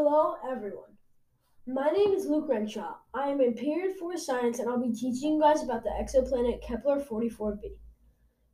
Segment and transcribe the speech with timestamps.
[0.00, 0.96] Hello, everyone.
[1.66, 2.98] My name is Luke Renshaw.
[3.12, 6.62] I am in Period 4 Science, and I'll be teaching you guys about the exoplanet
[6.62, 7.62] Kepler 44b.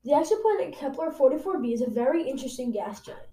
[0.05, 3.29] The exoplanet Kepler 44b is a very interesting gas giant.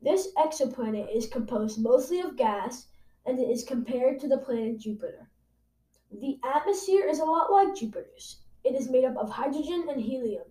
[0.00, 2.86] This exoplanet is composed mostly of gas,
[3.26, 5.28] and it is compared to the planet Jupiter.
[6.12, 8.42] The atmosphere is a lot like Jupiter's.
[8.62, 10.46] It is made up of hydrogen and helium.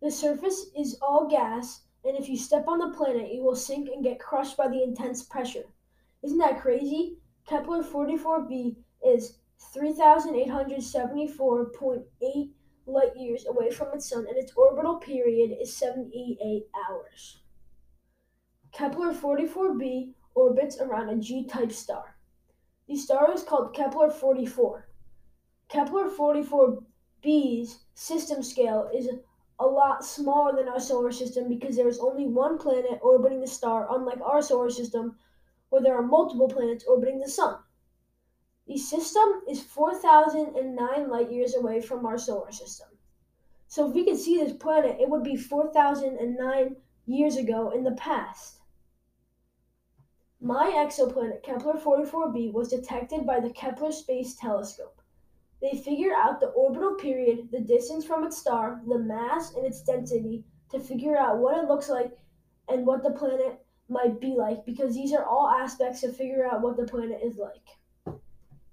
[0.00, 3.90] The surface is all gas, and if you step on the planet, you will sink
[3.90, 5.66] and get crushed by the intense pressure.
[6.22, 7.18] Isn't that crazy?
[7.46, 9.38] Kepler 44b is
[9.74, 12.50] 3,874.8
[12.86, 17.40] light years away from its sun, and its orbital period is 78 hours.
[18.72, 22.16] Kepler 44b orbits around a G type star.
[22.88, 24.88] The star is called Kepler 44.
[25.68, 29.08] Kepler 44b's system scale is
[29.58, 33.46] a lot smaller than our solar system because there is only one planet orbiting the
[33.46, 35.16] star, unlike our solar system,
[35.76, 37.58] where there are multiple planets orbiting the sun.
[38.66, 42.88] The system is 4,009 light years away from our solar system.
[43.68, 47.92] So if we could see this planet, it would be 4,009 years ago in the
[47.92, 48.60] past.
[50.40, 55.02] My exoplanet, Kepler 44b, was detected by the Kepler Space Telescope.
[55.60, 59.82] They figured out the orbital period, the distance from its star, the mass, and its
[59.82, 62.16] density to figure out what it looks like
[62.66, 66.60] and what the planet might be like because these are all aspects to figure out
[66.60, 68.18] what the planet is like.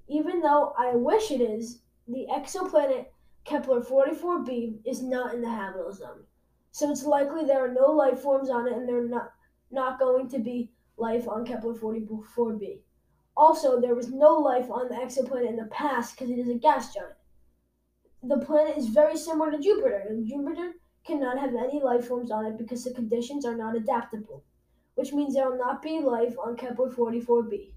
[0.07, 3.05] Even though I wish it is, the exoplanet
[3.45, 6.23] Kepler 44b is not in the habitable zone.
[6.71, 9.33] So it's likely there are no life forms on it and there are not,
[9.69, 12.79] not going to be life on Kepler 44b.
[13.35, 16.55] Also, there was no life on the exoplanet in the past because it is a
[16.55, 17.13] gas giant.
[18.23, 20.73] The planet is very similar to Jupiter, and Jupiter
[21.05, 24.43] cannot have any life forms on it because the conditions are not adaptable
[24.95, 27.71] which means there will not be life on Kepler 44b.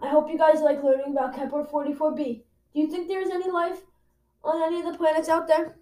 [0.00, 2.42] I hope you guys like learning about Kepler 44b.
[2.74, 3.80] Do you think there is any life
[4.44, 5.77] on any of the planets out there?